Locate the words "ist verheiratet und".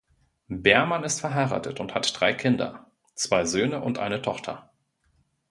1.03-1.93